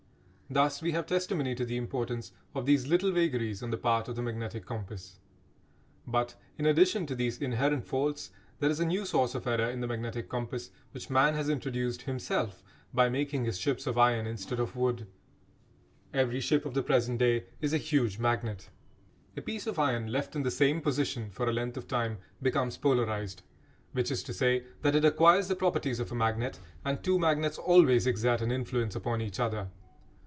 Thus 0.53 0.81
we 0.81 0.91
have 0.91 1.05
testimony 1.05 1.55
to 1.55 1.63
the 1.63 1.77
importance 1.77 2.33
of 2.53 2.65
these 2.65 2.85
little 2.85 3.13
vagaries 3.13 3.63
on 3.63 3.69
the 3.71 3.77
part 3.77 4.09
of 4.09 4.17
the 4.17 4.21
magnetic 4.21 4.65
compass. 4.65 5.17
But 6.05 6.35
in 6.57 6.65
addition 6.65 7.05
to 7.05 7.15
these 7.15 7.37
inherent 7.37 7.85
faults 7.85 8.31
there 8.59 8.69
is 8.69 8.81
a 8.81 8.85
new 8.85 9.05
source 9.05 9.33
of 9.33 9.47
error 9.47 9.69
in 9.69 9.79
the 9.79 9.87
magnetic 9.87 10.27
compass 10.27 10.69
which 10.91 11.09
man 11.09 11.35
has 11.35 11.47
introduced 11.47 12.01
himself 12.01 12.61
by 12.93 13.07
making 13.07 13.45
his 13.45 13.57
ships 13.59 13.87
of 13.87 13.97
iron 13.97 14.27
instead 14.27 14.59
of 14.59 14.75
wood. 14.75 15.07
Every 16.13 16.41
ship 16.41 16.65
of 16.65 16.73
the 16.73 16.83
present 16.83 17.17
day 17.17 17.45
is 17.61 17.71
a 17.71 17.77
huge 17.77 18.19
magnet. 18.19 18.69
A 19.37 19.41
piece 19.41 19.67
of 19.67 19.79
iron 19.79 20.07
left 20.11 20.35
in 20.35 20.43
the 20.43 20.51
same 20.51 20.81
position 20.81 21.29
for 21.29 21.47
a 21.47 21.53
length 21.53 21.77
of 21.77 21.87
time 21.87 22.17
becomes 22.41 22.75
polarised, 22.75 23.41
which 23.93 24.11
is 24.11 24.21
to 24.23 24.33
say 24.33 24.65
that 24.81 24.95
it 24.95 25.05
acquires 25.05 25.47
the 25.47 25.55
properties 25.55 26.01
of 26.01 26.11
a 26.11 26.15
magnet; 26.15 26.59
and 26.83 27.01
two 27.01 27.17
magnets 27.17 27.57
always 27.57 28.05
exert 28.05 28.41
an 28.41 28.51
influence 28.51 28.97
upon 28.97 29.21
each 29.21 29.39
other. 29.39 29.69